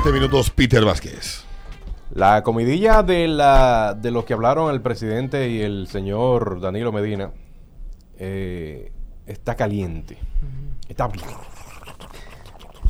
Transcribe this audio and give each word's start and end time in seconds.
Siete 0.00 0.12
minutos, 0.12 0.50
Peter 0.50 0.84
Vázquez. 0.84 1.44
La 2.12 2.44
comidilla 2.44 3.02
de, 3.02 3.26
la, 3.26 3.94
de 4.00 4.12
los 4.12 4.24
que 4.24 4.32
hablaron 4.32 4.72
el 4.72 4.80
presidente 4.80 5.50
y 5.50 5.60
el 5.60 5.88
señor 5.88 6.60
Danilo 6.60 6.92
Medina 6.92 7.32
eh, 8.16 8.92
está 9.26 9.56
caliente. 9.56 10.16
Está 10.88 11.04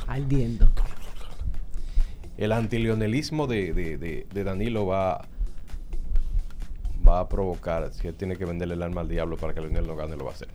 Ardiendo. 0.06 0.68
el 2.36 2.52
antilionelismo 2.52 3.46
de, 3.46 3.72
de, 3.72 3.96
de- 3.96 4.26
de 4.32 4.44
Danilo 4.44 4.84
va, 4.86 5.26
va 7.06 7.20
a 7.20 7.28
provocar, 7.28 7.90
si 7.94 8.06
él 8.06 8.16
tiene 8.16 8.36
que 8.36 8.44
venderle 8.44 8.74
el 8.74 8.82
alma 8.82 9.00
al 9.00 9.08
diablo 9.08 9.38
para 9.38 9.54
que 9.54 9.60
Leonel 9.62 9.86
no 9.86 9.96
gane, 9.96 10.14
lo 10.16 10.24
va 10.26 10.32
a 10.32 10.34
hacer. 10.34 10.48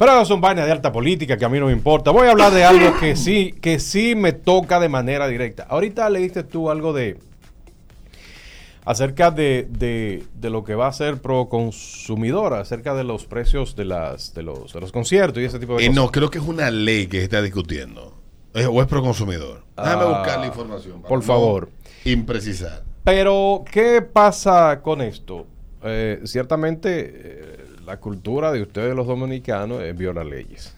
Pero 0.00 0.12
eso 0.12 0.24
son 0.24 0.40
vainas 0.40 0.64
de 0.64 0.72
alta 0.72 0.90
política 0.90 1.36
que 1.36 1.44
a 1.44 1.48
mí 1.50 1.60
no 1.60 1.66
me 1.66 1.72
importa. 1.72 2.10
Voy 2.10 2.26
a 2.26 2.30
hablar 2.30 2.52
de 2.54 2.64
algo 2.64 2.98
que 2.98 3.16
sí, 3.16 3.54
que 3.60 3.78
sí 3.78 4.14
me 4.14 4.32
toca 4.32 4.80
de 4.80 4.88
manera 4.88 5.28
directa. 5.28 5.66
Ahorita 5.68 6.08
le 6.08 6.20
diste 6.20 6.42
tú 6.42 6.70
algo 6.70 6.94
de 6.94 7.18
acerca 8.84 9.30
de, 9.30 9.66
de- 9.68 10.24
de 10.34 10.50
lo 10.50 10.64
que 10.64 10.74
va 10.74 10.86
a 10.88 10.92
ser 10.92 11.18
pro 11.18 11.48
consumidora, 11.50 12.60
acerca 12.60 12.94
de 12.94 13.04
los 13.04 13.26
precios 13.26 13.76
de 13.76 13.84
las 13.84 14.32
de 14.34 14.42
los, 14.42 14.72
de 14.72 14.80
los 14.80 14.90
conciertos 14.90 15.42
y 15.42 15.46
ese 15.46 15.58
tipo 15.58 15.76
de 15.76 15.84
Eh, 15.84 15.88
cosas. 15.88 16.02
no, 16.02 16.10
creo 16.10 16.30
que 16.30 16.38
es 16.38 16.44
una 16.44 16.70
ley 16.70 17.06
que 17.06 17.18
se 17.18 17.24
está 17.24 17.42
discutiendo. 17.42 18.14
Es- 18.54 18.66
o 18.66 18.80
es 18.80 18.88
pro 18.88 19.02
consumidor. 19.02 19.64
Déjame 19.76 20.02
Ah, 20.02 20.18
buscar 20.18 20.40
la 20.40 20.46
información. 20.46 20.96
para 21.02 21.08
por 21.10 21.18
no 21.18 21.24
favor. 21.24 21.68
Imprecisar. 22.06 22.82
Pero, 23.04 23.64
¿qué 23.70 24.00
pasa 24.02 24.80
con 24.82 25.02
esto? 25.02 25.46
Eh, 25.84 26.20
ciertamente, 26.24 27.12
eh, 27.14 27.39
la 27.90 27.96
cultura 27.98 28.52
de 28.52 28.62
ustedes 28.62 28.94
los 28.94 29.04
dominicanos 29.08 29.82
es 29.82 29.96
violar 29.98 30.24
leyes. 30.24 30.72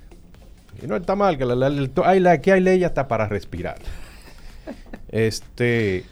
Y 0.83 0.87
no 0.87 0.97
está 0.97 1.15
mal, 1.15 1.37
que 1.37 1.45
la, 1.45 1.55
la- 1.55 1.91
hay, 2.07 2.21
la- 2.21 2.33
aquí 2.33 2.51
hay 2.51 2.63
leyes 2.63 2.87
hasta 2.87 3.07
para 3.07 3.29
respirar. 3.29 3.77
Este, 5.11 6.05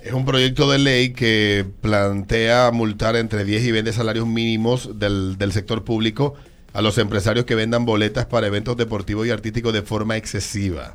Es 0.00 0.12
un 0.12 0.24
proyecto 0.24 0.70
de 0.70 0.78
ley 0.78 1.12
que 1.12 1.66
plantea 1.80 2.70
multar 2.72 3.16
entre 3.16 3.44
10 3.44 3.64
y 3.64 3.72
20 3.72 3.92
salarios 3.92 4.26
mínimos 4.28 4.98
del, 5.00 5.36
del 5.38 5.50
sector 5.52 5.82
público 5.82 6.34
a 6.72 6.80
los 6.82 6.98
empresarios 6.98 7.46
que 7.46 7.56
vendan 7.56 7.84
boletas 7.84 8.26
para 8.26 8.46
eventos 8.46 8.76
deportivos 8.76 9.26
y 9.26 9.30
artísticos 9.30 9.72
de 9.72 9.82
forma 9.82 10.16
excesiva. 10.16 10.94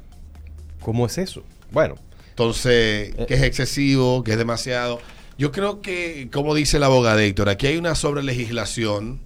¿cómo 0.80 1.06
es 1.06 1.18
eso? 1.18 1.44
Bueno, 1.72 1.96
Entonces, 2.30 3.14
Eh. 3.18 3.26
que 3.28 3.34
es 3.34 3.42
excesivo, 3.44 4.24
que 4.24 4.32
es 4.32 4.38
demasiado. 4.38 5.02
Yo 5.38 5.52
creo 5.52 5.82
que, 5.82 6.30
como 6.32 6.56
dice 6.56 6.78
el 6.78 6.84
abogado 6.84 7.20
Héctor, 7.20 7.50
aquí 7.50 7.68
hay 7.68 7.76
una 7.76 7.96
sobrelegislación, 7.96 9.20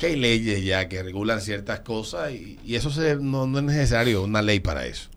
aquí 0.00 0.06
hay 0.06 0.16
leyes 0.16 0.64
ya 0.64 0.88
que 0.88 1.02
regulan 1.02 1.40
ciertas 1.42 1.80
cosas 1.80 2.32
y, 2.32 2.58
y 2.64 2.74
eso 2.76 2.90
se- 2.90 3.16
no, 3.16 3.46
no 3.46 3.58
es 3.58 3.64
necesario 3.64 4.22
una 4.24 4.40
ley 4.40 4.60
para 4.60 4.86
eso. 4.86 5.10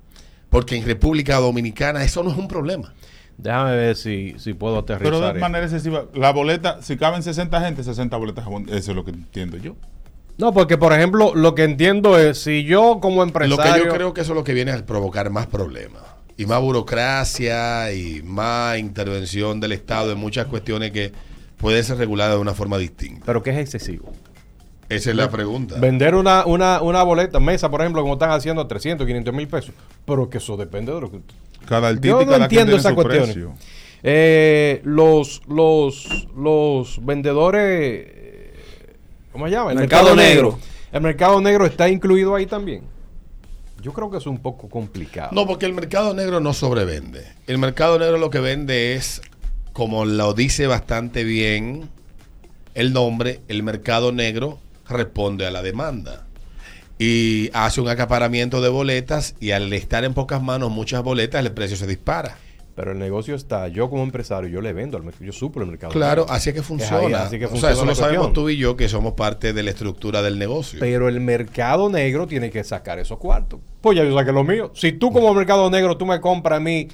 Porque 0.50 0.76
en 0.76 0.86
República 0.86 1.38
Dominicana 1.38 2.04
eso 2.04 2.22
no 2.22 2.32
es 2.32 2.38
un 2.38 2.48
problema. 2.50 2.94
déjame 3.38 3.76
ver 3.78 3.96
si, 3.96 4.36
si 4.38 4.54
puedo 4.54 4.80
aterrizar. 4.80 5.06
Pero 5.12 5.20
de 5.22 5.28
esto. 5.30 5.40
manera 5.40 5.66
excesiva, 5.66 6.06
la 6.14 6.32
boleta, 6.32 6.82
si 6.82 6.98
caben 6.98 7.24
60 7.24 7.62
gente, 7.62 7.84
60 7.84 8.18
boletas, 8.18 8.46
eso 8.68 8.92
es 8.92 8.96
lo 8.96 9.06
que 9.06 9.12
entiendo 9.12 9.56
yo. 9.58 9.76
No, 10.38 10.52
porque 10.54 10.78
por 10.78 10.92
ejemplo, 10.94 11.34
lo 11.34 11.56
que 11.56 11.64
entiendo 11.64 12.20
es, 12.20 12.40
si 12.40 12.64
yo 12.66 13.00
como 13.02 13.18
Lo 13.18 13.24
empresario... 13.24 13.84
que 13.84 13.90
yo 13.90 13.94
creo 13.96 14.14
que 14.14 14.22
eso 14.22 14.34
es 14.34 14.36
lo 14.36 14.44
que 14.44 14.54
viene 14.54 14.72
a 14.72 14.86
provocar 14.86 15.30
más 15.30 15.48
problemas. 15.48 16.02
Y 16.36 16.46
más 16.46 16.60
burocracia 16.62 17.94
y 17.94 18.22
más 18.24 18.78
intervención 18.80 19.60
del 19.60 19.72
Estado 19.72 20.12
en 20.12 20.18
muchas 20.18 20.48
cuestiones 20.48 20.92
que 20.92 21.12
pueden 21.58 21.84
ser 21.84 21.98
reguladas 21.98 22.36
de 22.36 22.42
una 22.42 22.54
forma 22.54 22.78
distinta. 22.78 23.22
Pero 23.26 23.42
que 23.44 23.52
es 23.52 23.58
excesivo. 23.58 24.12
Esa 24.90 25.10
es 25.12 25.16
la 25.16 25.30
pregunta. 25.30 25.76
Vender 25.80 26.16
una, 26.16 26.46
una, 26.46 26.82
una 26.82 27.04
boleta, 27.04 27.40
mesa, 27.40 27.70
por 27.70 27.82
ejemplo, 27.82 28.02
como 28.02 28.14
están 28.14 28.32
haciendo 28.32 28.66
300, 28.68 29.06
500 29.08 29.34
mil 29.34 29.48
pesos. 29.48 29.74
Pero 30.06 30.30
que 30.30 30.38
eso 30.38 30.58
depende 30.58 30.94
de 30.94 31.02
lo 31.02 31.12
que... 31.12 31.20
Cada 31.66 31.88
artista 31.88 32.08
Yo 32.10 32.22
y 32.22 32.26
no 32.26 32.32
cada 32.32 32.46
entiendo 32.46 32.74
cuestiones. 32.74 33.34
precio. 33.34 33.54
Eh, 34.04 34.82
los, 34.84 35.42
los, 35.48 36.28
los 36.36 37.06
vendedores, 37.06 38.08
¿cómo 39.32 39.46
se 39.46 39.52
llama? 39.52 39.72
El 39.72 39.78
Mercado 39.78 40.16
negro. 40.16 40.60
El 40.92 41.02
mercado 41.02 41.42
negro 41.42 41.66
está 41.66 41.90
incluido 41.90 42.36
ahí 42.36 42.46
también. 42.46 42.84
Yo 43.82 43.92
creo 43.94 44.12
que 44.12 44.18
es 44.18 44.28
un 44.28 44.38
poco 44.38 44.70
complicado. 44.70 45.30
No, 45.34 45.48
porque 45.48 45.66
el 45.66 45.74
mercado 45.74 46.14
negro 46.14 46.40
no 46.40 46.54
sobrevende. 46.54 47.26
El 47.48 47.58
mercado 47.58 47.98
negro 47.98 48.18
lo 48.18 48.30
que 48.30 48.40
vende 48.40 48.94
es, 48.94 49.22
como 49.74 50.06
lo 50.06 50.34
dice 50.34 50.68
bastante 50.68 51.24
bien 51.24 51.90
el 52.76 52.94
nombre, 52.94 53.42
el 53.48 53.64
mercado 53.64 54.12
negro 54.12 54.60
responde 54.88 55.46
a 55.46 55.52
la 55.52 55.62
demanda. 55.62 56.28
Y 57.00 57.50
hace 57.54 57.82
un 57.82 57.90
acaparamiento 57.90 58.62
de 58.62 58.70
boletas 58.70 59.36
y 59.40 59.52
al 59.52 59.72
estar 59.74 60.04
en 60.04 60.14
pocas 60.14 60.42
manos 60.42 60.72
muchas 60.72 61.04
boletas, 61.04 61.44
el 61.44 61.52
precio 61.52 61.76
se 61.76 61.88
dispara. 61.88 62.38
Pero 62.76 62.92
el 62.92 62.98
negocio 62.98 63.36
está, 63.36 63.68
yo 63.68 63.90
como 63.90 64.02
empresario, 64.02 64.50
yo 64.50 64.60
le 64.60 64.74
vendo 64.74 64.98
al 64.98 65.04
mercado, 65.04 65.26
yo 65.26 65.32
suplo 65.32 65.64
el 65.64 65.70
mercado 65.70 65.94
Claro, 65.94 66.26
así 66.28 66.50
es 66.50 66.54
que 66.56 66.62
ahí, 66.62 66.66
funciona. 66.66 67.24
así 67.24 67.38
que 67.38 67.46
o 67.46 67.50
sea, 67.50 67.52
funciona 67.52 67.74
eso 67.74 67.86
la 67.86 67.92
lo 67.92 67.96
sabemos 67.96 68.34
tú 68.34 68.50
y 68.50 68.58
yo 68.58 68.76
que 68.76 68.90
somos 68.90 69.14
parte 69.14 69.54
de 69.54 69.62
la 69.62 69.70
estructura 69.70 70.24
del 70.24 70.40
negocio. 70.40 70.80
Pero 70.80 71.08
el 71.08 71.20
mercado 71.20 71.90
negro 71.90 72.26
tiene 72.26 72.50
que 72.50 72.64
sacar 72.64 72.98
esos 72.98 73.20
cuartos. 73.20 73.60
Pues 73.82 73.98
ya 73.98 74.04
yo 74.04 74.18
saqué 74.18 74.32
lo 74.32 74.44
mío. 74.44 74.72
Si 74.74 74.92
tú 74.92 75.12
como 75.12 75.34
mercado 75.36 75.70
negro, 75.70 75.98
tú 75.98 76.08
me 76.08 76.20
compras 76.20 76.58
a 76.58 76.60
mí 76.60 76.88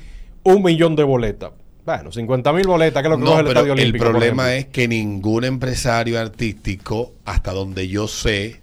un 0.44 0.64
millón 0.64 0.98
de 0.98 1.04
boletas. 1.04 1.52
Bueno, 1.98 2.12
50 2.12 2.54
mil 2.54 2.68
boletas, 2.68 3.02
que 3.02 3.08
es 3.08 3.10
lo 3.10 3.18
que 3.18 3.24
No, 3.24 3.32
coge 3.32 3.40
el 3.40 3.48
pero 3.48 3.60
Estadio 3.62 3.74
el 3.74 3.80
Olímpico. 3.80 4.06
por 4.06 4.12
problema 4.12 4.54
es 4.54 4.68
que 4.68 4.88
ningún 4.88 5.44
empresario 5.44 6.20
artístico, 6.20 7.14
hasta 7.26 7.52
donde 7.52 7.88
yo 7.88 8.08
sé, 8.08 8.60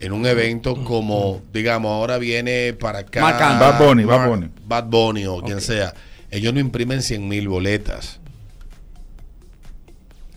en 0.00 0.10
un 0.10 0.26
evento 0.26 0.82
como, 0.82 1.40
digamos, 1.52 1.92
ahora 1.92 2.18
viene 2.18 2.72
para 2.72 2.98
acá. 2.98 3.22
Bad 3.22 3.78
Bunny, 3.78 4.02
Bad 4.02 4.28
Bunny. 4.28 4.50
Bad 4.66 4.84
Bunny 4.86 5.24
o 5.26 5.40
quien 5.40 5.60
sea. 5.60 5.94
Ellos 6.32 6.52
no 6.52 6.58
imprimen 6.58 7.00
100 7.00 7.28
mil 7.28 7.46
boletas. 7.48 8.18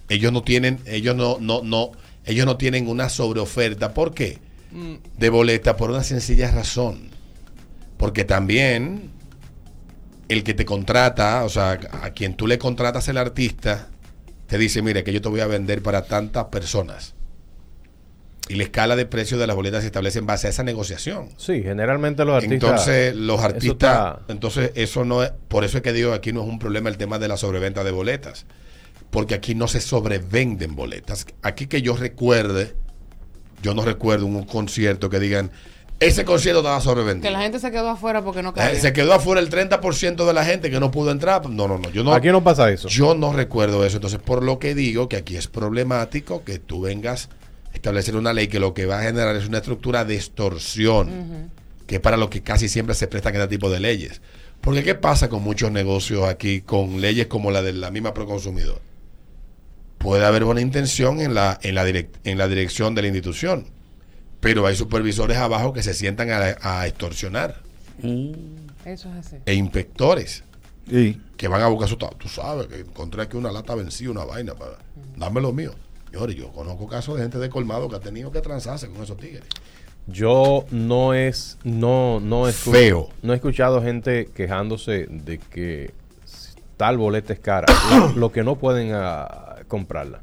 Ellos 0.08 0.32
no 0.32 0.44
tienen, 0.44 0.80
ellos 0.86 1.16
no, 1.16 1.40
no, 1.40 1.64
no, 1.64 1.94
ellos 2.24 2.46
no 2.46 2.56
tienen 2.56 2.88
una 2.88 3.10
sobreoferta. 3.10 3.96
¿Por 3.96 4.14
qué? 4.14 4.38
De 5.18 5.30
boletas 5.32 5.74
por 5.74 5.90
una 5.90 6.04
sencilla 6.04 6.52
razón. 6.52 7.10
Porque 7.98 8.26
también 8.26 9.10
el 10.30 10.44
que 10.44 10.54
te 10.54 10.66
contrata, 10.66 11.44
o 11.44 11.50
sea, 11.50 11.80
a 12.02 12.10
quien 12.12 12.36
tú 12.36 12.48
le 12.48 12.58
contratas 12.58 13.08
el 13.08 13.18
artista, 13.18 13.88
te 14.48 14.58
dice, 14.58 14.82
mira, 14.82 15.04
que 15.04 15.14
yo 15.14 15.22
te 15.22 15.30
voy 15.30 15.40
a 15.42 15.48
vender 15.48 15.82
para 15.82 16.04
tantas 16.06 16.46
personas. 16.46 17.16
Y 18.50 18.56
la 18.56 18.64
escala 18.64 18.96
de 18.96 19.06
precios 19.06 19.40
de 19.42 19.48
las 19.48 19.56
boletas 19.58 19.82
se 19.82 19.88
establece 19.88 20.20
en 20.20 20.26
base 20.26 20.48
a 20.48 20.50
esa 20.52 20.64
negociación. 20.64 21.30
Sí, 21.38 21.62
generalmente 21.64 22.24
los 22.24 22.36
artistas. 22.36 22.54
Entonces, 22.70 23.16
los 23.16 23.40
eso 23.40 23.46
artistas, 23.46 23.76
está- 24.20 24.20
entonces 24.30 24.72
eso 24.76 25.04
no 25.04 25.22
es, 25.24 25.32
por 25.50 25.66
eso 25.66 25.78
es 25.78 25.84
que 25.84 25.92
digo, 25.92 26.14
aquí 26.14 26.32
no 26.32 26.44
es 26.44 26.48
un 26.48 26.58
problema 26.60 26.88
el 26.90 26.98
tema 26.98 27.20
de 27.20 27.28
la 27.28 27.36
sobreventa 27.36 27.84
de 27.84 27.92
boletas, 27.92 28.46
porque 29.12 29.36
aquí 29.36 29.54
no 29.54 29.68
se 29.68 29.82
sobrevenden 29.82 30.76
boletas. 30.76 31.26
Aquí 31.42 31.68
que 31.68 31.82
yo 31.82 31.98
recuerde, 31.98 32.74
yo 33.62 33.74
no 33.74 33.84
recuerdo 33.84 34.26
un 34.26 34.46
concierto 34.46 35.10
que 35.10 35.20
digan, 35.20 35.52
ese 36.00 36.26
concierto 36.26 36.60
estaba 36.60 36.80
sobrevendido. 36.82 37.24
Que 37.24 37.32
la 37.32 37.42
gente 37.42 37.60
se 37.60 37.72
quedó 37.72 37.90
afuera 37.90 38.24
porque 38.24 38.44
no 38.44 38.50
Eh, 38.50 38.54
cabía. 38.56 38.80
se 38.80 38.94
quedó 38.94 39.14
afuera 39.14 39.42
el 39.42 39.50
30% 39.50 40.26
de 40.28 40.34
la 40.34 40.46
gente 40.46 40.70
que 40.70 40.80
no 40.80 40.92
pudo 40.92 41.12
entrar. 41.12 41.50
No, 41.50 41.68
no, 41.68 41.78
no. 41.80 41.90
Yo 41.90 42.04
no, 42.04 42.14
Aquí 42.14 42.28
no 42.28 42.44
pasa 42.44 42.70
eso. 42.72 42.88
yo 42.88 43.16
no 43.16 43.34
recuerdo 43.34 43.84
eso. 43.86 43.98
Entonces, 43.98 44.20
por 44.20 44.44
lo 44.44 44.60
que 44.60 44.76
digo 44.76 45.10
que 45.10 45.18
aquí 45.18 45.36
es 45.36 45.48
problemático 45.48 46.44
que 46.44 46.60
tú 46.60 46.82
vengas 46.82 47.30
a 47.72 47.76
establecer 47.76 48.16
una 48.16 48.32
ley 48.34 48.48
que 48.48 48.60
lo 48.60 48.74
que 48.74 48.86
va 48.86 49.00
a 49.00 49.04
generar 49.04 49.36
es 49.36 49.48
una 49.48 49.58
estructura 49.58 50.06
de 50.06 50.16
extorsión, 50.16 51.52
que 51.88 51.96
es 51.96 52.02
para 52.02 52.18
lo 52.18 52.30
que 52.30 52.42
casi 52.44 52.70
siempre 52.70 52.94
se 52.96 53.08
prestan 53.08 53.34
este 53.36 53.48
tipo 53.48 53.70
de 53.70 53.80
leyes. 53.80 54.22
Porque, 54.62 54.84
¿qué 54.84 54.96
pasa 54.96 55.30
con 55.30 55.42
muchos 55.44 55.72
negocios 55.72 56.24
aquí 56.28 56.62
con 56.62 57.00
leyes 57.02 57.28
como 57.28 57.50
la 57.52 57.62
de 57.62 57.74
la 57.74 57.90
misma 57.92 58.14
Proconsumidor? 58.14 58.82
Puede 59.98 60.26
haber 60.26 60.44
buena 60.44 60.62
intención 60.62 61.22
en 61.22 61.34
la, 61.34 61.58
en 61.64 61.74
la, 61.76 61.88
direc- 61.88 62.10
en 62.24 62.38
la 62.38 62.48
dirección 62.48 62.94
de 62.94 63.02
la 63.02 63.08
institución, 63.08 63.66
pero 64.40 64.66
hay 64.68 64.76
supervisores 64.76 65.38
abajo 65.38 65.74
que 65.74 65.84
se 65.84 65.94
sientan 65.94 66.30
a, 66.32 66.56
a 66.62 66.88
extorsionar 66.88 67.62
Eso 68.86 69.10
es 69.10 69.16
así. 69.28 69.38
e 69.46 69.54
inspectores 69.54 70.44
que 71.36 71.48
van 71.48 71.62
a 71.62 71.68
buscar 71.68 71.90
su... 71.90 71.98
Tú 71.98 72.30
sabes 72.30 72.68
que 72.68 72.80
encontré 72.80 73.22
aquí 73.22 73.36
una 73.36 73.52
lata 73.52 73.76
vencida, 73.76 74.12
una 74.12 74.24
vaina 74.24 74.54
para... 74.54 74.78
Dame 75.18 75.42
lo 75.42 75.52
mío. 75.52 75.74
Señores, 76.12 76.36
yo 76.36 76.52
conozco 76.54 76.88
casos 76.88 77.16
de 77.18 77.24
gente 77.24 77.38
de 77.40 77.50
colmado 77.50 77.90
que 77.90 77.98
ha 77.98 78.00
tenido 78.00 78.32
que 78.32 78.40
transarse 78.42 78.88
con 78.90 79.04
esos 79.04 79.18
tigres. 79.18 79.44
Yo 80.08 80.66
no 80.72 81.14
es, 81.14 81.58
no, 81.66 82.22
no 82.22 82.48
escu- 82.48 82.72
Feo. 82.72 83.10
No 83.22 83.34
he 83.34 83.36
escuchado 83.36 83.82
gente 83.82 84.30
quejándose 84.34 85.08
de 85.10 85.38
que 85.38 85.94
tal 86.78 86.98
boleta 86.98 87.34
es 87.34 87.40
cara, 87.40 87.66
lo, 87.92 88.08
lo 88.16 88.32
que 88.32 88.44
no 88.44 88.56
pueden 88.56 88.92
ah, 88.94 89.58
comprarla. 89.68 90.22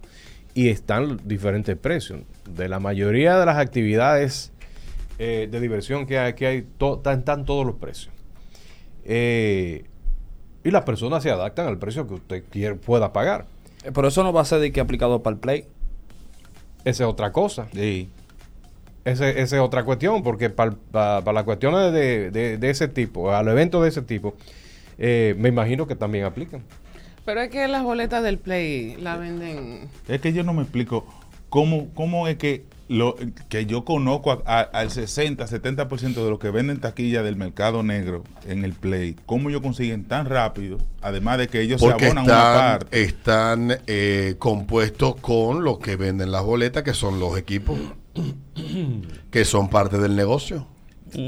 Y 0.55 0.69
están 0.69 1.21
diferentes 1.25 1.77
precios. 1.77 2.21
De 2.49 2.69
la 2.69 2.79
mayoría 2.79 3.37
de 3.39 3.47
las 3.47 3.59
actividades 3.59 4.53
eh, 5.19 5.49
de 5.51 5.61
diversión 5.61 6.07
que 6.07 6.19
hay, 6.19 6.35
que 6.35 6.47
hay 6.47 6.63
to- 6.79 6.97
están, 6.97 7.19
están 7.21 7.45
todos 7.45 7.67
los 7.67 7.75
precios. 7.77 8.13
Eh, 9.05 9.85
y 10.63 10.71
las 10.71 10.85
personas 10.85 11.23
se 11.23 11.31
adaptan 11.31 11.67
al 11.67 11.79
precio 11.79 12.07
que 12.07 12.15
usted 12.15 12.45
quiere, 12.51 12.77
pueda 12.77 13.13
pagar. 13.13 13.47
Eh, 13.85 13.91
Pero 13.93 14.09
eso 14.09 14.23
no 14.23 14.33
va 14.33 14.41
a 14.43 14.45
ser 14.45 14.61
de 14.61 14.73
que 14.73 14.81
aplicado 14.81 15.23
para 15.23 15.35
el 15.35 15.41
play. 15.41 15.67
Esa 16.85 17.05
es 17.05 17.11
otra 17.11 17.33
cosa. 17.33 17.67
Sí. 17.73 18.09
Ese- 19.05 19.41
Esa 19.41 19.57
es 19.57 19.63
otra 19.63 19.85
cuestión, 19.85 20.23
porque 20.23 20.51
para 20.51 20.77
las 20.93 21.45
cuestiones 21.45 21.93
de, 21.93 22.31
de- 22.31 22.59
de 22.59 22.71
ese 22.71 22.89
tipo, 22.89 23.31
a 23.33 23.43
los 23.43 23.53
eventos 23.53 23.83
de 23.83 23.89
ese 23.89 24.03
tipo, 24.03 24.35
eh, 24.99 25.35
me 25.37 25.49
imagino 25.51 25.87
que 25.87 25.97
también 25.97 26.25
aplican. 26.25 26.63
Pero 27.25 27.41
es 27.41 27.51
que 27.51 27.67
las 27.69 27.83
boletas 27.83 28.23
del 28.23 28.39
Play 28.39 28.97
la 29.01 29.17
venden. 29.17 29.89
Es 30.09 30.21
que 30.21 30.33
yo 30.33 30.43
no 30.45 30.53
me 30.53 30.63
explico 30.63 31.07
cómo, 31.49 31.89
cómo 31.95 32.29
es 32.29 32.37
que 32.37 32.65
lo 32.87 33.17
que 33.49 33.65
yo 33.65 33.87
conozco 33.87 34.31
a- 34.31 34.43
a- 34.45 34.61
al 34.61 34.91
60, 34.91 35.47
70% 35.47 36.23
de 36.23 36.29
lo 36.31 36.39
que 36.39 36.51
venden 36.51 36.81
taquilla 36.81 37.23
del 37.23 37.37
mercado 37.37 37.83
negro 37.83 38.25
en 38.47 38.63
el 38.63 38.75
Play, 38.75 39.17
cómo 39.25 39.49
ellos 39.49 39.63
consiguen 39.63 40.05
tan 40.05 40.27
rápido, 40.27 40.77
además 41.01 41.39
de 41.39 41.49
que 41.49 41.63
ellos 41.63 41.81
se 41.81 41.87
abonan 41.87 42.11
una 42.11 42.21
están, 42.23 42.79
parte. 42.79 43.03
están 43.03 43.79
eh, 43.87 44.35
compuestos 44.39 45.17
con 45.17 45.65
lo 45.65 45.79
que 45.79 45.97
venden 45.97 46.31
las 46.31 46.43
boletas, 46.45 46.83
que 46.83 46.93
son 46.93 47.19
los 47.21 47.39
equipos, 47.39 47.79
que 49.31 49.45
son 49.45 49.69
parte 49.71 49.99
del 49.99 50.15
negocio. 50.17 50.67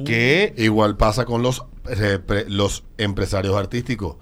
que 0.05 0.53
Igual 0.59 0.97
pasa 0.97 1.25
con 1.25 1.43
los, 1.43 1.65
eh, 1.89 2.19
pre- 2.25 2.49
los 2.51 2.85
empresarios 2.99 3.57
artísticos. 3.57 4.17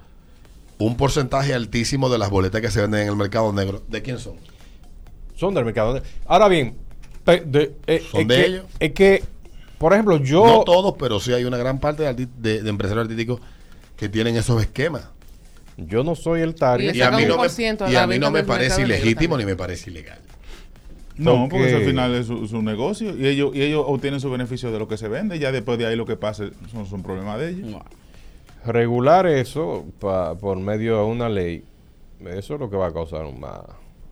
Un 0.77 0.97
porcentaje 0.97 1.53
altísimo 1.53 2.09
de 2.09 2.17
las 2.17 2.29
boletas 2.29 2.61
que 2.61 2.69
se 2.69 2.81
venden 2.81 3.01
en 3.03 3.07
el 3.09 3.15
mercado 3.15 3.51
negro, 3.53 3.81
¿de 3.87 4.01
quién 4.01 4.19
son? 4.19 4.35
Son 5.35 5.53
del 5.53 5.63
mercado. 5.65 6.01
Ahora 6.25 6.47
bien, 6.47 6.75
de- 7.25 7.73
eh, 7.87 8.03
Son 8.11 8.21
es 8.21 8.27
de 8.27 8.35
que- 8.35 8.45
ellos. 8.45 8.65
Es 8.79 8.91
que, 8.91 9.23
por 9.77 9.93
ejemplo, 9.93 10.17
yo... 10.17 10.45
No 10.45 10.63
todos, 10.63 10.95
pero 10.99 11.19
sí 11.19 11.31
hay 11.33 11.45
una 11.45 11.57
gran 11.57 11.79
parte 11.79 12.03
de, 12.03 12.09
arti- 12.15 12.29
de- 12.37 12.61
de 12.61 12.69
empresarios 12.69 13.03
artísticos 13.03 13.39
que 13.95 14.09
tienen 14.09 14.35
esos 14.35 14.61
esquemas. 14.61 15.09
Yo 15.77 16.03
no 16.03 16.15
soy 16.15 16.41
el 16.41 16.55
target. 16.55 16.91
Le 16.93 16.97
Y 16.97 17.01
a 17.01 17.11
mí 17.11 17.25
no 17.25 17.37
me, 17.37 17.47
y 17.91 17.95
a 17.95 18.07
mí 18.07 18.17
no 18.19 18.31
me 18.31 18.43
parece 18.43 18.81
negro 18.81 18.95
ilegítimo 18.95 19.37
ni 19.37 19.45
me 19.45 19.55
parece 19.57 19.89
ilegal. 19.89 20.19
no, 21.17 21.47
porque 21.49 21.67
eso 21.67 21.77
al 21.77 21.85
final 21.85 22.15
es 22.15 22.27
su, 22.27 22.47
su 22.47 22.61
negocio 22.61 23.15
y 23.17 23.25
ellos, 23.27 23.55
y 23.55 23.61
ellos 23.61 23.83
obtienen 23.87 24.19
su 24.19 24.29
beneficio 24.29 24.71
de 24.71 24.79
lo 24.79 24.87
que 24.87 24.97
se 24.97 25.07
vende, 25.07 25.39
ya 25.39 25.51
después 25.51 25.77
de 25.77 25.85
ahí 25.85 25.95
lo 25.95 26.05
que 26.05 26.15
pase 26.17 26.51
son, 26.71 26.85
son 26.85 27.01
problemas 27.03 27.39
de 27.39 27.49
ellos. 27.51 27.81
Regular 28.65 29.27
eso 29.27 29.85
pa- 29.99 30.35
por 30.37 30.57
medio 30.57 30.97
de 30.97 31.03
una 31.05 31.29
ley, 31.29 31.63
eso 32.21 32.55
es 32.55 32.59
lo 32.59 32.69
que 32.69 32.77
va 32.77 32.87
a 32.87 32.93
causar 32.93 33.25
un 33.25 33.39
más, 33.39 33.59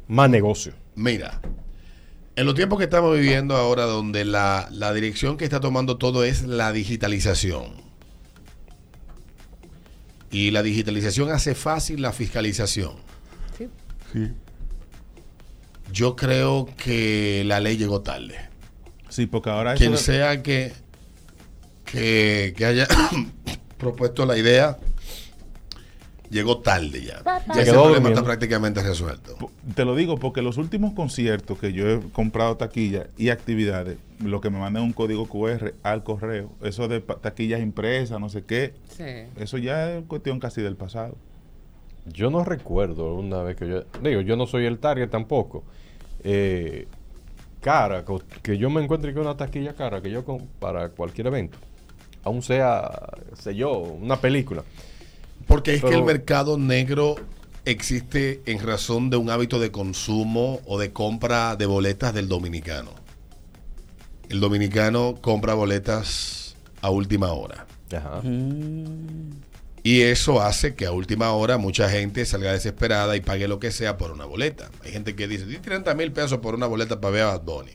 más 0.07 0.29
negocio. 0.29 0.73
Mira, 0.95 1.41
en 2.35 2.45
los 2.45 2.53
tiempos 2.55 2.77
que 2.77 2.83
estamos 2.85 3.15
viviendo 3.15 3.55
ahora, 3.55 3.83
donde 3.85 4.25
la, 4.25 4.67
la 4.71 4.93
dirección 4.93 5.37
que 5.37 5.43
está 5.45 5.59
tomando 5.59 5.97
todo 5.97 6.23
es 6.23 6.43
la 6.43 6.71
digitalización. 6.71 7.81
Y 10.31 10.51
la 10.51 10.63
digitalización 10.63 11.31
hace 11.31 11.53
fácil 11.55 12.01
la 12.01 12.11
fiscalización. 12.11 12.93
Sí. 13.57 14.29
Yo 15.91 16.15
creo 16.15 16.67
que 16.77 17.43
la 17.45 17.59
ley 17.59 17.77
llegó 17.77 18.01
tarde. 18.01 18.35
Sí, 19.09 19.27
porque 19.27 19.49
ahora 19.51 19.75
Quien 19.75 19.91
de- 19.91 19.97
sea 19.97 20.41
que, 20.41 20.73
que, 21.85 22.53
que 22.57 22.65
haya 22.65 22.87
propuesto 23.83 24.25
la 24.25 24.37
idea, 24.37 24.77
llegó 26.29 26.59
tarde 26.59 27.03
ya. 27.03 27.21
Ya 27.47 27.53
Se 27.53 27.61
ese 27.61 27.71
quedó 27.71 27.83
problema 27.83 28.09
está 28.09 28.23
prácticamente 28.23 28.81
resuelto. 28.81 29.37
Te 29.75 29.85
lo 29.85 29.95
digo 29.95 30.17
porque 30.17 30.41
los 30.41 30.57
últimos 30.57 30.93
conciertos 30.93 31.59
que 31.59 31.73
yo 31.73 31.87
he 31.89 31.99
comprado 32.11 32.57
taquillas 32.57 33.07
y 33.17 33.29
actividades, 33.29 33.97
lo 34.19 34.41
que 34.41 34.49
me 34.49 34.57
mandan 34.59 34.83
un 34.83 34.93
código 34.93 35.27
QR 35.27 35.73
al 35.83 36.03
correo, 36.03 36.49
eso 36.63 36.87
de 36.87 37.01
taquillas 37.01 37.61
impresas, 37.61 38.19
no 38.19 38.29
sé 38.29 38.43
qué, 38.43 38.73
Sí. 38.97 39.03
eso 39.37 39.57
ya 39.57 39.91
es 39.97 40.05
cuestión 40.05 40.39
casi 40.39 40.61
del 40.61 40.75
pasado. 40.75 41.15
Yo 42.05 42.29
no 42.29 42.43
recuerdo 42.43 43.13
una 43.15 43.43
vez 43.43 43.55
que 43.55 43.67
yo... 43.69 43.83
Digo, 44.01 44.21
yo 44.21 44.35
no 44.35 44.45
soy 44.47 44.65
el 44.65 44.79
target 44.79 45.09
tampoco. 45.09 45.63
Eh, 46.23 46.87
cara, 47.61 48.03
que 48.41 48.57
yo 48.57 48.69
me 48.69 48.83
encuentre 48.83 49.13
con 49.13 49.21
una 49.23 49.37
taquilla 49.37 49.73
cara 49.73 50.01
que 50.01 50.09
yo 50.11 50.25
con- 50.25 50.47
para 50.59 50.89
cualquier 50.89 51.27
evento. 51.27 51.57
Aún 52.23 52.41
sea, 52.41 53.09
sé 53.37 53.55
yo, 53.55 53.77
una 53.77 54.19
película. 54.19 54.63
Porque 55.47 55.75
es 55.75 55.81
que 55.81 55.93
el 55.93 56.03
mercado 56.03 56.57
negro 56.57 57.15
existe 57.65 58.41
en 58.45 58.59
razón 58.59 59.09
de 59.09 59.17
un 59.17 59.29
hábito 59.29 59.59
de 59.59 59.71
consumo 59.71 60.61
o 60.65 60.79
de 60.79 60.91
compra 60.91 61.55
de 61.55 61.65
boletas 61.65 62.13
del 62.13 62.27
dominicano. 62.27 62.91
El 64.29 64.39
dominicano 64.39 65.15
compra 65.21 65.53
boletas 65.53 66.55
a 66.81 66.89
última 66.89 67.31
hora. 67.33 67.67
Ajá. 67.95 68.21
Y 69.83 70.01
eso 70.01 70.41
hace 70.41 70.75
que 70.75 70.85
a 70.85 70.91
última 70.91 71.31
hora 71.33 71.57
mucha 71.57 71.89
gente 71.89 72.25
salga 72.25 72.53
desesperada 72.53 73.17
y 73.17 73.21
pague 73.21 73.49
lo 73.49 73.59
que 73.59 73.69
sea 73.69 73.97
por 73.97 74.11
una 74.11 74.23
boleta. 74.23 74.69
Hay 74.83 74.93
gente 74.93 75.13
que 75.13 75.27
dice, 75.27 75.45
di 75.45 75.57
30 75.57 75.93
mil 75.95 76.13
pesos 76.13 76.39
por 76.39 76.55
una 76.55 76.67
boleta 76.67 77.01
para 77.01 77.11
ver 77.11 77.23
a 77.23 77.37
Bad 77.37 77.41
Bunny. 77.41 77.71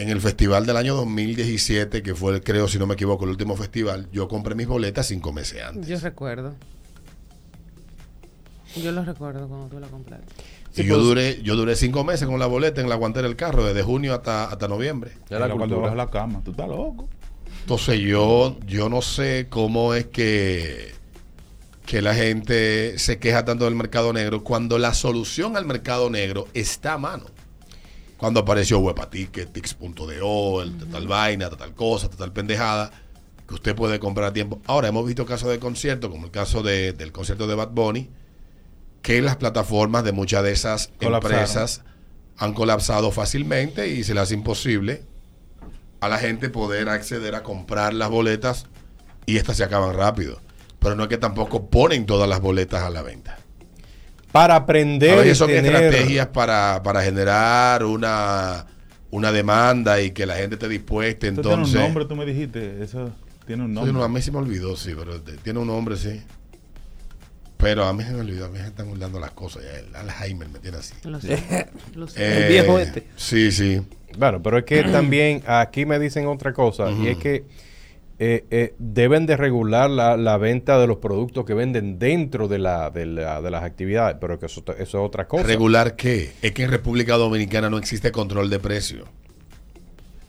En 0.00 0.08
el 0.08 0.18
festival 0.22 0.64
del 0.64 0.78
año 0.78 0.94
2017, 0.94 2.02
que 2.02 2.14
fue, 2.14 2.42
creo, 2.42 2.68
si 2.68 2.78
no 2.78 2.86
me 2.86 2.94
equivoco, 2.94 3.24
el 3.24 3.32
último 3.32 3.54
festival, 3.54 4.08
yo 4.10 4.28
compré 4.28 4.54
mis 4.54 4.66
boletas 4.66 5.06
cinco 5.06 5.30
meses 5.30 5.62
antes. 5.62 5.86
Yo 5.86 6.00
recuerdo. 6.00 6.54
Yo 8.82 8.92
lo 8.92 9.04
recuerdo 9.04 9.46
cuando 9.46 9.66
tú 9.66 9.78
la 9.78 9.88
compraste. 9.88 10.26
Sí, 10.72 10.82
y 10.82 10.86
yo 10.86 10.98
duré, 10.98 11.42
yo 11.42 11.54
duré 11.54 11.76
cinco 11.76 12.02
meses 12.02 12.26
con 12.26 12.38
la 12.38 12.46
boleta 12.46 12.80
en 12.80 12.88
la 12.88 12.94
guantera 12.94 13.28
del 13.28 13.36
carro, 13.36 13.62
desde 13.62 13.82
junio 13.82 14.14
hasta, 14.14 14.44
hasta 14.44 14.68
noviembre. 14.68 15.12
Ya 15.28 15.38
la 15.38 15.44
Era 15.44 15.54
cuando 15.54 15.84
a 15.84 15.94
la 15.94 16.08
cama, 16.08 16.40
tú 16.42 16.52
estás 16.52 16.68
loco. 16.68 17.06
Entonces 17.60 18.00
yo, 18.00 18.56
yo 18.66 18.88
no 18.88 19.02
sé 19.02 19.48
cómo 19.50 19.92
es 19.92 20.06
que, 20.06 20.94
que 21.84 22.00
la 22.00 22.14
gente 22.14 22.98
se 22.98 23.18
queja 23.18 23.44
tanto 23.44 23.66
del 23.66 23.74
mercado 23.74 24.14
negro 24.14 24.44
cuando 24.44 24.78
la 24.78 24.94
solución 24.94 25.58
al 25.58 25.66
mercado 25.66 26.08
negro 26.08 26.48
está 26.54 26.94
a 26.94 26.98
mano. 26.98 27.26
Cuando 28.20 28.40
apareció 28.40 28.78
Webaticket, 28.80 29.50
Tix.do, 29.52 30.62
el 30.62 30.76
tal 30.92 31.08
vaina, 31.08 31.48
tal 31.50 31.72
cosa, 31.74 32.08
tal 32.10 32.32
pendejada, 32.32 32.90
que 33.48 33.54
usted 33.54 33.74
puede 33.74 33.98
comprar 33.98 34.28
a 34.28 34.32
tiempo. 34.32 34.60
Ahora 34.66 34.88
hemos 34.88 35.06
visto 35.06 35.24
casos 35.24 35.48
de 35.48 35.58
conciertos, 35.58 36.10
como 36.10 36.26
el 36.26 36.30
caso 36.30 36.62
de- 36.62 36.92
del 36.92 37.12
concierto 37.12 37.46
de 37.46 37.54
Bad 37.54 37.70
Bunny, 37.70 38.10
que 39.00 39.22
las 39.22 39.36
plataformas 39.36 40.04
de 40.04 40.12
muchas 40.12 40.44
de 40.44 40.52
esas 40.52 40.90
Colapsaron. 41.00 41.38
empresas 41.38 41.82
han 42.36 42.52
colapsado 42.52 43.10
fácilmente 43.10 43.88
y 43.88 44.04
se 44.04 44.12
les 44.12 44.24
hace 44.24 44.34
imposible 44.34 45.02
a 46.00 46.08
la 46.08 46.18
gente 46.18 46.50
poder 46.50 46.90
acceder 46.90 47.34
a 47.34 47.42
comprar 47.42 47.94
las 47.94 48.10
boletas 48.10 48.66
y 49.24 49.38
estas 49.38 49.56
se 49.56 49.64
acaban 49.64 49.94
rápido. 49.96 50.40
Pero 50.78 50.94
no 50.94 51.04
es 51.04 51.08
que 51.08 51.18
tampoco 51.18 51.68
ponen 51.70 52.04
todas 52.06 52.28
las 52.28 52.40
boletas 52.40 52.82
a 52.82 52.90
la 52.90 53.00
venta. 53.02 53.38
Para 54.32 54.54
A 54.54 54.58
aprender 54.58 55.16
veces 55.18 55.32
y 55.32 55.34
son 55.36 55.48
tener- 55.48 55.74
estrategias 55.74 56.26
para, 56.28 56.82
para 56.84 57.02
generar 57.02 57.84
una, 57.84 58.66
una 59.10 59.32
demanda 59.32 60.00
y 60.00 60.12
que 60.12 60.24
la 60.26 60.36
gente 60.36 60.54
esté 60.54 60.68
dispuesta. 60.68 61.26
Esto 61.26 61.40
tiene 61.42 61.54
Entonces, 61.56 61.74
un 61.76 61.82
nombre, 61.82 62.04
tú 62.04 62.14
me 62.16 62.24
dijiste, 62.24 62.82
eso 62.82 63.10
tiene 63.46 63.62
un 63.64 63.70
Sí, 63.70 63.74
nombre. 63.74 63.92
no, 63.92 64.04
a 64.04 64.08
mí 64.08 64.22
se 64.22 64.30
me 64.30 64.38
olvidó, 64.38 64.76
sí, 64.76 64.92
pero 64.96 65.20
tiene 65.20 65.58
un 65.58 65.66
nombre, 65.66 65.96
sí. 65.96 66.22
Pero 67.56 67.84
a 67.84 67.92
mí 67.92 68.02
se 68.04 68.12
me 68.12 68.20
olvidó, 68.20 68.46
a 68.46 68.48
mí 68.48 68.58
se 68.58 68.66
están 68.68 68.88
olvidando 68.88 69.20
las 69.20 69.32
cosas. 69.32 69.62
Ya, 69.64 69.78
el 69.80 69.94
Alzheimer 69.94 70.48
me 70.48 70.60
tiene 70.60 70.78
así. 70.78 70.94
Lo 71.04 71.20
sé. 71.20 71.66
Lo 71.94 72.08
sé. 72.08 72.22
Eh, 72.22 72.42
El 72.44 72.48
viejo 72.48 72.78
este. 72.78 73.06
Sí, 73.16 73.52
sí. 73.52 73.82
Bueno, 74.16 74.42
pero 74.42 74.58
es 74.58 74.64
que 74.64 74.82
también 74.84 75.42
aquí 75.46 75.84
me 75.84 75.98
dicen 75.98 76.26
otra 76.26 76.52
cosa 76.54 76.90
y 76.90 77.08
es 77.08 77.18
que 77.18 77.44
eh, 78.22 78.44
eh, 78.50 78.74
deben 78.78 79.24
de 79.24 79.34
regular 79.36 79.88
la, 79.88 80.16
la 80.18 80.36
venta 80.36 80.78
de 80.78 80.86
los 80.86 80.98
productos 80.98 81.46
que 81.46 81.54
venden 81.54 81.98
dentro 81.98 82.48
de, 82.48 82.58
la, 82.58 82.90
de, 82.90 83.06
la- 83.06 83.40
de 83.40 83.50
las 83.50 83.62
actividades, 83.64 84.18
pero 84.20 84.38
que 84.38 84.44
eso, 84.46 84.62
eso 84.66 84.78
es 84.78 84.94
otra 84.94 85.26
cosa. 85.26 85.42
¿Regular 85.44 85.96
qué? 85.96 86.32
Es 86.42 86.52
que 86.52 86.64
en 86.64 86.70
República 86.70 87.16
Dominicana 87.16 87.70
no 87.70 87.78
existe 87.78 88.12
control 88.12 88.50
de 88.50 88.58
precio. 88.58 89.06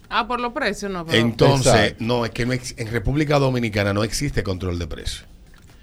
Ah, 0.09 0.27
por 0.27 0.39
los 0.39 0.53
precios 0.53 0.91
no. 0.91 1.05
Pero... 1.05 1.17
Entonces, 1.19 1.73
Exacto. 1.73 2.03
no, 2.03 2.25
es 2.25 2.31
que 2.31 2.45
no 2.45 2.53
en 2.53 2.87
República 2.91 3.39
Dominicana 3.39 3.93
no 3.93 4.03
existe 4.03 4.41
control 4.43 4.79
de 4.79 4.87
precio. 4.87 5.25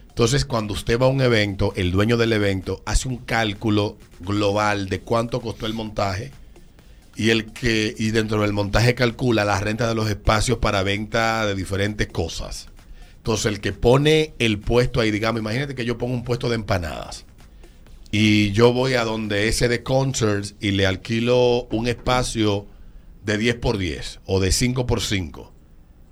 Entonces, 0.09 0.45
cuando 0.45 0.73
usted 0.75 0.99
va 0.99 1.07
a 1.07 1.11
un 1.11 1.21
evento, 1.21 1.73
el 1.77 1.93
dueño 1.93 2.17
del 2.17 2.33
evento 2.33 2.83
hace 2.87 3.07
un 3.09 3.19
cálculo 3.19 3.97
global 4.21 4.89
de 4.89 5.01
cuánto 5.01 5.41
costó 5.41 5.67
el 5.67 5.75
montaje 5.75 6.33
y 7.19 7.31
el 7.31 7.53
que 7.53 7.97
y 7.99 8.13
dentro 8.13 8.43
del 8.43 8.53
montaje 8.53 8.95
calcula 8.95 9.45
la 9.45 9.59
renta 9.59 9.89
de 9.89 9.95
los 9.97 10.09
espacios 10.09 10.59
para 10.59 10.85
venta 10.85 11.45
de 11.47 11.57
diferentes 11.57 12.07
cosas. 12.07 12.69
Entonces, 13.17 13.47
el 13.47 13.61
que 13.61 13.73
pone 13.73 14.35
el 14.39 14.61
puesto 14.61 15.01
ahí, 15.01 15.11
digamos, 15.11 15.41
imagínate 15.41 15.75
que 15.75 15.85
yo 15.85 15.99
pongo 15.99 16.15
un 16.15 16.23
puesto 16.23 16.49
de 16.49 16.55
empanadas 16.55 17.27
y 18.13 18.53
yo 18.53 18.73
voy 18.73 18.95
a 18.95 19.05
donde 19.05 19.49
ese 19.49 19.67
de 19.67 19.83
concerts 19.83 20.55
y 20.61 20.71
le 20.71 20.87
alquilo 20.87 21.65
un 21.73 21.89
espacio 21.89 22.67
de 23.25 23.37
10 23.37 23.57
por 23.57 23.79
10 23.79 24.21
o 24.25 24.39
de 24.39 24.53
5 24.53 24.87
por 24.87 25.03
5 25.03 25.53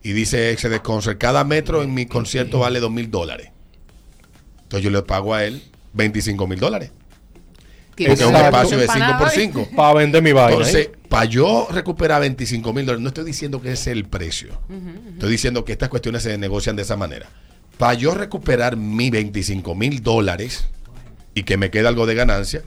y 0.02 0.12
dice 0.12 0.50
ese 0.50 0.68
de 0.68 0.82
concert, 0.82 1.18
cada 1.18 1.44
metro 1.44 1.84
en 1.84 1.94
mi 1.94 2.06
concierto 2.06 2.58
vale 2.58 2.80
2 2.80 2.90
mil 2.90 3.12
dólares. 3.12 3.52
Entonces 4.62 4.82
yo 4.82 4.90
le 4.90 5.02
pago 5.02 5.34
a 5.34 5.44
él 5.44 5.62
25 5.94 6.48
mil 6.48 6.58
dólares. 6.58 6.90
Porque 8.04 8.12
es 8.12 8.28
un 8.28 8.36
espacio 8.36 8.78
de 8.78 8.86
5 8.86 8.98
por 8.98 9.04
Empanada, 9.04 9.30
5. 9.30 9.68
Para 9.74 9.94
vender 9.94 10.22
mi 10.22 10.32
vaina. 10.32 10.52
Entonces, 10.52 10.86
¿eh? 10.86 10.92
para 11.08 11.24
yo 11.24 11.66
recuperar 11.70 12.20
25 12.20 12.72
mil 12.72 12.84
dólares, 12.84 13.02
no 13.02 13.08
estoy 13.08 13.24
diciendo 13.24 13.62
que 13.62 13.72
ese 13.72 13.90
es 13.90 13.96
el 13.96 14.04
precio. 14.04 14.60
Estoy 15.12 15.30
diciendo 15.30 15.64
que 15.64 15.72
estas 15.72 15.88
cuestiones 15.88 16.22
se 16.22 16.36
negocian 16.36 16.76
de 16.76 16.82
esa 16.82 16.96
manera. 16.96 17.28
Para 17.78 17.94
yo 17.94 18.12
recuperar 18.12 18.76
mi 18.76 19.10
25 19.10 19.74
mil 19.74 20.02
dólares 20.02 20.66
y 21.34 21.44
que 21.44 21.56
me 21.56 21.70
quede 21.70 21.88
algo 21.88 22.06
de 22.06 22.14
ganancia, 22.14 22.62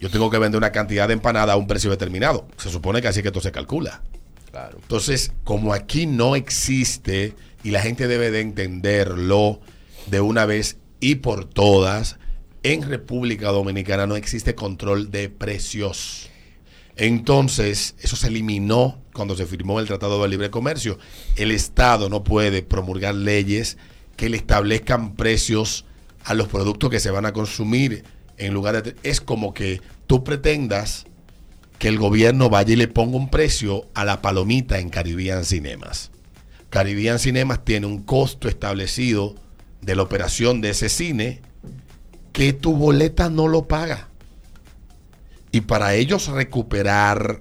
yo 0.00 0.10
tengo 0.10 0.30
que 0.30 0.38
vender 0.38 0.58
una 0.58 0.72
cantidad 0.72 1.08
de 1.08 1.14
empanada 1.14 1.54
a 1.54 1.56
un 1.56 1.66
precio 1.66 1.90
determinado. 1.90 2.46
Se 2.58 2.70
supone 2.70 3.00
que 3.00 3.08
así 3.08 3.22
que 3.22 3.28
esto 3.28 3.40
se 3.40 3.52
calcula. 3.52 4.02
Claro. 4.50 4.78
Entonces, 4.80 5.32
como 5.44 5.72
aquí 5.72 6.06
no 6.06 6.36
existe 6.36 7.34
y 7.62 7.70
la 7.70 7.80
gente 7.80 8.06
debe 8.06 8.30
de 8.30 8.40
entenderlo, 8.40 9.60
de 10.06 10.20
una 10.20 10.44
vez 10.46 10.76
y 11.00 11.16
por 11.16 11.44
todas, 11.44 12.18
en 12.64 12.82
República 12.82 13.50
Dominicana 13.50 14.06
no 14.06 14.16
existe 14.16 14.54
control 14.54 15.10
de 15.10 15.28
precios. 15.28 16.30
Entonces, 16.96 17.94
eso 18.00 18.16
se 18.16 18.28
eliminó 18.28 19.02
cuando 19.12 19.36
se 19.36 19.46
firmó 19.46 19.80
el 19.80 19.86
Tratado 19.86 20.22
de 20.22 20.28
Libre 20.28 20.50
Comercio. 20.50 20.98
El 21.36 21.50
Estado 21.50 22.08
no 22.08 22.24
puede 22.24 22.62
promulgar 22.62 23.14
leyes 23.14 23.76
que 24.16 24.30
le 24.30 24.38
establezcan 24.38 25.14
precios 25.14 25.84
a 26.24 26.32
los 26.32 26.48
productos 26.48 26.88
que 26.88 27.00
se 27.00 27.10
van 27.10 27.26
a 27.26 27.34
consumir 27.34 28.04
en 28.38 28.54
lugar 28.54 28.82
de... 28.82 28.96
Es 29.02 29.20
como 29.20 29.52
que 29.52 29.82
tú 30.06 30.24
pretendas 30.24 31.04
que 31.78 31.88
el 31.88 31.98
gobierno 31.98 32.48
vaya 32.48 32.72
y 32.72 32.76
le 32.76 32.88
ponga 32.88 33.18
un 33.18 33.28
precio 33.28 33.86
a 33.92 34.06
la 34.06 34.22
palomita 34.22 34.78
en 34.78 34.88
Caribbean 34.88 35.44
Cinemas. 35.44 36.12
Caribbean 36.70 37.18
Cinemas 37.18 37.62
tiene 37.62 37.86
un 37.86 38.02
costo 38.02 38.48
establecido 38.48 39.34
de 39.82 39.96
la 39.96 40.02
operación 40.02 40.62
de 40.62 40.70
ese 40.70 40.88
cine 40.88 41.42
que 42.34 42.52
tu 42.52 42.76
boleta 42.76 43.30
no 43.30 43.46
lo 43.46 43.68
paga. 43.68 44.08
Y 45.52 45.62
para 45.62 45.94
ellos 45.94 46.26
recuperar, 46.26 47.40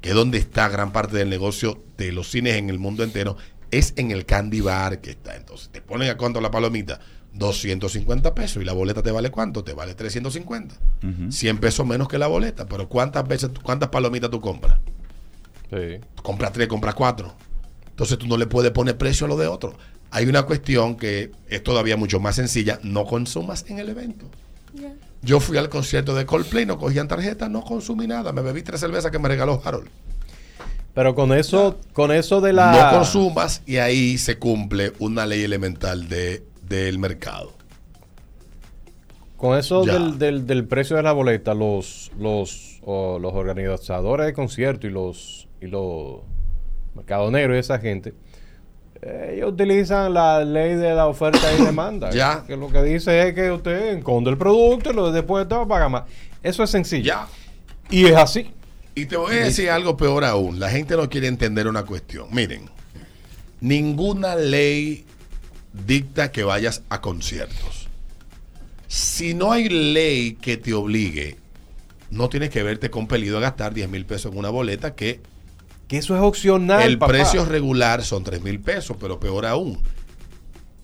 que 0.00 0.08
es 0.08 0.14
donde 0.14 0.38
está 0.38 0.68
gran 0.68 0.90
parte 0.90 1.16
del 1.16 1.30
negocio 1.30 1.80
de 1.96 2.10
los 2.10 2.28
cines 2.28 2.56
en 2.56 2.68
el 2.68 2.80
mundo 2.80 3.04
entero, 3.04 3.36
es 3.70 3.94
en 3.96 4.10
el 4.10 4.26
candy 4.26 4.60
bar 4.60 5.00
que 5.00 5.10
está. 5.10 5.36
Entonces, 5.36 5.68
te 5.70 5.80
ponen 5.80 6.10
a 6.10 6.16
cuánto 6.16 6.40
la 6.40 6.50
palomita. 6.50 6.98
250 7.32 8.34
pesos. 8.34 8.60
¿Y 8.60 8.66
la 8.66 8.72
boleta 8.72 9.04
te 9.04 9.12
vale 9.12 9.30
cuánto? 9.30 9.62
Te 9.62 9.72
vale 9.72 9.94
350. 9.94 10.74
100 11.30 11.58
pesos 11.58 11.86
menos 11.86 12.08
que 12.08 12.18
la 12.18 12.26
boleta. 12.26 12.66
Pero 12.66 12.88
¿cuántas 12.88 13.26
veces, 13.28 13.50
cuántas 13.62 13.90
palomitas 13.90 14.30
tú 14.30 14.40
compras? 14.40 14.80
Sí. 15.70 16.00
compras 16.24 16.52
tres, 16.52 16.66
compras 16.66 16.96
cuatro. 16.96 17.32
Entonces 17.88 18.18
tú 18.18 18.26
no 18.26 18.36
le 18.36 18.48
puedes 18.48 18.72
poner 18.72 18.98
precio 18.98 19.26
a 19.26 19.28
lo 19.28 19.36
de 19.36 19.46
otro. 19.46 19.76
Hay 20.10 20.26
una 20.26 20.42
cuestión 20.42 20.96
que 20.96 21.30
es 21.48 21.62
todavía 21.62 21.96
mucho 21.96 22.20
más 22.20 22.36
sencilla. 22.36 22.80
No 22.82 23.04
consumas 23.04 23.64
en 23.68 23.78
el 23.78 23.88
evento. 23.88 24.26
Yo 25.22 25.40
fui 25.40 25.58
al 25.58 25.68
concierto 25.68 26.14
de 26.14 26.26
Coldplay, 26.26 26.66
no 26.66 26.78
cogían 26.78 27.06
tarjeta, 27.06 27.48
no 27.48 27.62
consumí 27.62 28.06
nada. 28.06 28.32
Me 28.32 28.42
bebí 28.42 28.62
tres 28.62 28.80
cervezas 28.80 29.10
que 29.10 29.18
me 29.18 29.28
regaló 29.28 29.60
Harold. 29.64 29.88
Pero 30.94 31.14
con 31.14 31.32
eso, 31.32 31.78
con 31.92 32.10
eso 32.10 32.40
de 32.40 32.52
la. 32.52 32.72
No 32.72 32.98
consumas 32.98 33.62
y 33.66 33.76
ahí 33.76 34.18
se 34.18 34.38
cumple 34.38 34.92
una 34.98 35.26
ley 35.26 35.42
elemental 35.42 36.08
de, 36.08 36.42
del 36.68 36.98
mercado. 36.98 37.52
Con 39.36 39.56
eso 39.56 39.84
del, 39.84 40.18
del, 40.18 40.46
del 40.46 40.66
precio 40.66 40.96
de 40.96 41.02
la 41.02 41.12
boleta, 41.12 41.54
los, 41.54 42.10
los, 42.18 42.80
o 42.82 43.18
los 43.18 43.32
organizadores 43.32 44.26
de 44.26 44.34
conciertos 44.34 44.90
y 44.90 44.92
los, 44.92 45.48
y 45.62 45.66
los 45.66 46.20
mercadoneros 46.94 47.56
y 47.56 47.58
esa 47.58 47.78
gente, 47.78 48.12
ellos 49.02 49.52
utilizan 49.52 50.12
la 50.12 50.44
ley 50.44 50.74
de 50.74 50.94
la 50.94 51.06
oferta 51.06 51.52
y 51.58 51.64
demanda. 51.64 52.10
Ya. 52.14 52.44
Que 52.46 52.56
lo 52.56 52.68
que 52.68 52.82
dice 52.82 53.28
es 53.28 53.34
que 53.34 53.50
usted 53.50 53.98
esconde 53.98 54.30
el 54.30 54.36
producto 54.36 54.90
y 54.90 54.94
lo 54.94 55.10
después 55.10 55.48
te 55.48 55.54
va 55.54 55.62
a 55.62 55.68
pagar 55.68 55.90
más. 55.90 56.02
Eso 56.42 56.62
es 56.62 56.70
sencillo. 56.70 57.04
Ya. 57.04 57.28
Y 57.88 58.06
es 58.06 58.16
así. 58.16 58.50
Y 58.94 59.06
te 59.06 59.16
voy 59.16 59.36
a 59.36 59.44
decir 59.44 59.70
algo 59.70 59.96
peor 59.96 60.24
aún. 60.24 60.60
La 60.60 60.68
gente 60.68 60.96
no 60.96 61.08
quiere 61.08 61.28
entender 61.28 61.66
una 61.68 61.84
cuestión. 61.84 62.28
Miren, 62.32 62.68
ninguna 63.60 64.36
ley 64.36 65.04
dicta 65.86 66.32
que 66.32 66.42
vayas 66.42 66.82
a 66.88 67.00
conciertos. 67.00 67.88
Si 68.88 69.34
no 69.34 69.52
hay 69.52 69.68
ley 69.68 70.32
que 70.34 70.56
te 70.56 70.74
obligue, 70.74 71.38
no 72.10 72.28
tienes 72.28 72.50
que 72.50 72.62
verte 72.62 72.90
compelido 72.90 73.38
a 73.38 73.40
gastar 73.40 73.72
10 73.72 73.88
mil 73.88 74.04
pesos 74.04 74.32
en 74.32 74.38
una 74.38 74.50
boleta 74.50 74.94
que 74.94 75.20
Que 75.90 75.98
eso 75.98 76.14
es 76.14 76.22
opcional. 76.22 76.82
el 76.82 76.98
papá. 76.98 77.14
precio 77.14 77.44
regular 77.44 78.04
son 78.04 78.22
3 78.22 78.42
mil 78.42 78.60
pesos, 78.60 78.96
pero 79.00 79.18
peor 79.18 79.44
aún. 79.44 79.82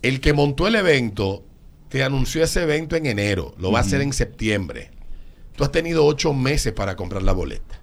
El 0.01 0.19
que 0.19 0.33
montó 0.33 0.67
el 0.67 0.75
evento 0.75 1.45
te 1.87 2.03
anunció 2.03 2.43
ese 2.43 2.63
evento 2.63 2.97
en 2.97 3.05
enero, 3.05 3.55
lo 3.57 3.71
va 3.71 3.79
a 3.79 3.81
hacer 3.83 4.01
en 4.01 4.11
septiembre. 4.11 4.91
Tú 5.55 5.63
has 5.63 5.71
tenido 5.71 6.05
ocho 6.05 6.33
meses 6.33 6.73
para 6.73 6.97
comprar 6.97 7.23
la 7.23 7.31
boleta. 7.31 7.79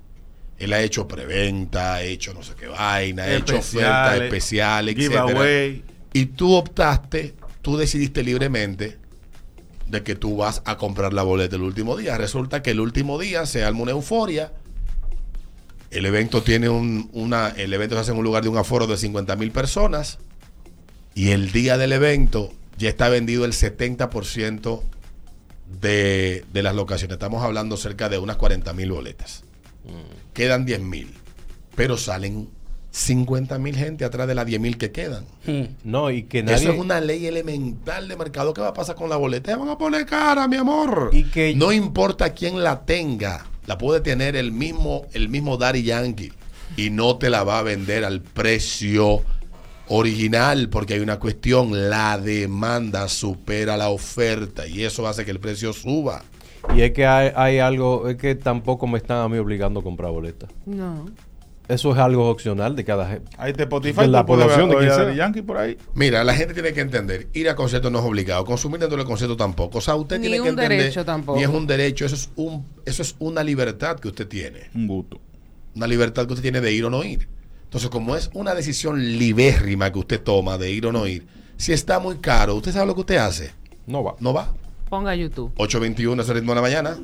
Él 0.58 0.74
ha 0.74 0.82
hecho 0.82 1.08
preventa, 1.08 1.94
ha 1.94 2.02
hecho 2.02 2.34
no 2.34 2.42
sé 2.42 2.56
qué 2.60 2.66
vaina, 2.66 3.22
ha 3.22 3.34
hecho 3.34 3.58
ofertas 3.58 4.20
especiales, 4.20 4.94
giveaway. 4.94 5.82
Y 6.12 6.26
tú 6.26 6.52
optaste, 6.52 7.34
tú 7.62 7.78
decidiste 7.78 8.22
libremente 8.22 8.98
de 9.86 10.02
que 10.02 10.14
tú 10.14 10.36
vas 10.36 10.60
a 10.66 10.76
comprar 10.76 11.14
la 11.14 11.22
boleta 11.22 11.56
el 11.56 11.62
último 11.62 11.96
día. 11.96 12.18
Resulta 12.18 12.62
que 12.62 12.72
el 12.72 12.80
último 12.80 13.18
día 13.18 13.46
se 13.46 13.64
arma 13.64 13.80
una 13.80 13.92
euforia. 13.92 14.52
El 15.94 16.06
evento 16.06 16.42
tiene 16.42 16.68
un, 16.68 17.08
una, 17.12 17.48
el 17.50 17.72
evento 17.72 17.94
se 17.94 18.00
hace 18.02 18.10
en 18.12 18.18
un 18.18 18.24
lugar 18.24 18.42
de 18.42 18.48
un 18.48 18.58
aforo 18.58 18.86
de 18.86 18.96
50 18.96 19.36
mil 19.36 19.50
personas. 19.52 20.18
Y 21.14 21.30
el 21.30 21.52
día 21.52 21.78
del 21.78 21.92
evento 21.92 22.52
ya 22.76 22.88
está 22.88 23.08
vendido 23.08 23.44
el 23.44 23.52
70% 23.52 24.80
de, 25.80 26.44
de 26.52 26.62
las 26.62 26.74
locaciones. 26.74 27.14
Estamos 27.14 27.42
hablando 27.44 27.76
cerca 27.76 28.08
de 28.08 28.18
unas 28.18 28.36
40 28.36 28.72
mil 28.72 28.90
boletas. 28.92 29.44
Quedan 30.32 30.64
10 30.64 30.80
mil. 30.80 31.14
Pero 31.76 31.96
salen 31.96 32.48
50 32.90 33.58
mil 33.58 33.76
gente 33.76 34.04
atrás 34.04 34.26
de 34.28 34.34
las 34.34 34.46
10 34.46 34.60
mil 34.60 34.78
que 34.78 34.90
quedan. 34.92 35.24
No, 35.84 36.10
y 36.10 36.24
que 36.24 36.42
nadie. 36.42 36.56
Eso 36.64 36.72
es 36.72 36.78
una 36.78 37.00
ley 37.00 37.26
elemental 37.26 38.08
de 38.08 38.16
mercado. 38.16 38.54
¿Qué 38.54 38.60
va 38.60 38.68
a 38.68 38.74
pasar 38.74 38.96
con 38.96 39.08
la 39.08 39.16
boleta? 39.16 39.56
Van 39.56 39.68
a 39.68 39.78
poner 39.78 40.06
cara, 40.06 40.48
mi 40.48 40.56
amor. 40.56 41.10
Y 41.12 41.24
que- 41.24 41.54
No 41.54 41.72
importa 41.72 42.32
quién 42.34 42.62
la 42.62 42.84
tenga. 42.84 43.46
La 43.66 43.78
puede 43.78 44.00
tener 44.00 44.36
el 44.36 44.52
mismo, 44.52 45.06
el 45.12 45.28
mismo 45.28 45.56
Daddy 45.56 45.82
Yankee. 45.82 46.32
Y 46.76 46.90
no 46.90 47.16
te 47.16 47.30
la 47.30 47.44
va 47.44 47.60
a 47.60 47.62
vender 47.62 48.04
al 48.04 48.20
precio 48.20 49.22
original. 49.88 50.68
Porque 50.68 50.94
hay 50.94 51.00
una 51.00 51.18
cuestión. 51.18 51.90
La 51.90 52.18
demanda 52.18 53.08
supera 53.08 53.76
la 53.76 53.88
oferta. 53.88 54.66
Y 54.66 54.84
eso 54.84 55.06
hace 55.06 55.24
que 55.24 55.30
el 55.30 55.40
precio 55.40 55.72
suba. 55.72 56.22
Y 56.74 56.82
es 56.82 56.92
que 56.92 57.06
hay, 57.06 57.30
hay 57.36 57.58
algo, 57.58 58.08
es 58.08 58.16
que 58.16 58.34
tampoco 58.34 58.86
me 58.86 58.98
están 58.98 59.18
a 59.18 59.28
mí 59.28 59.38
obligando 59.38 59.80
a 59.80 59.82
comprar 59.82 60.10
boletas. 60.10 60.50
No. 60.64 61.06
Eso 61.66 61.92
es 61.92 61.98
algo 61.98 62.28
opcional 62.28 62.76
de 62.76 62.84
cada 62.84 63.08
gente. 63.08 63.30
Ahí 63.38 63.52
te 63.54 63.62
Spotify, 63.62 64.02
De 64.02 64.08
la 64.08 64.26
población 64.26 64.68
de 64.68 65.16
Yankee 65.16 65.42
por 65.42 65.56
ahí. 65.56 65.78
Mira, 65.94 66.22
la 66.22 66.34
gente 66.34 66.52
tiene 66.52 66.72
que 66.72 66.80
entender, 66.80 67.28
ir 67.32 67.48
a 67.48 67.56
conciertos 67.56 67.90
no 67.90 68.00
es 68.00 68.04
obligado, 68.04 68.44
consumir 68.44 68.80
dentro 68.80 68.98
del 68.98 69.06
concierto 69.06 69.36
tampoco. 69.36 69.78
O 69.78 69.80
sea, 69.80 69.94
usted 69.94 70.18
Ni 70.18 70.28
tiene 70.28 70.36
que 70.36 70.42
un 70.42 70.48
entender, 70.48 70.78
derecho 70.78 71.04
tampoco. 71.04 71.38
Ni 71.38 71.44
es 71.44 71.48
un 71.48 71.66
derecho, 71.66 72.04
eso 72.04 72.14
es 72.14 72.30
un 72.36 72.66
eso 72.84 73.02
es 73.02 73.16
una 73.18 73.42
libertad 73.42 73.98
que 73.98 74.08
usted 74.08 74.28
tiene. 74.28 74.70
Un 74.74 74.86
gusto. 74.86 75.20
Una 75.74 75.86
libertad 75.86 76.26
que 76.26 76.34
usted 76.34 76.42
tiene 76.42 76.60
de 76.60 76.72
ir 76.72 76.84
o 76.84 76.90
no 76.90 77.02
ir. 77.02 77.28
Entonces, 77.64 77.88
como 77.90 78.14
es 78.14 78.30
una 78.34 78.54
decisión 78.54 79.02
libérrima 79.18 79.90
que 79.90 79.98
usted 79.98 80.20
toma 80.22 80.58
de 80.58 80.70
ir 80.70 80.86
o 80.86 80.92
no 80.92 81.06
ir, 81.06 81.26
si 81.56 81.72
está 81.72 81.98
muy 81.98 82.16
caro, 82.18 82.54
¿usted 82.54 82.72
sabe 82.72 82.86
lo 82.86 82.94
que 82.94 83.00
usted 83.00 83.16
hace? 83.16 83.52
No 83.86 84.04
va. 84.04 84.14
No 84.20 84.32
va. 84.32 84.52
Ponga 84.88 85.14
YouTube. 85.14 85.50
821 85.56 86.22
es 86.22 86.28
el 86.28 86.34
ritmo 86.36 86.52
de 86.52 86.56
la 86.56 86.62
mañana. 86.62 86.98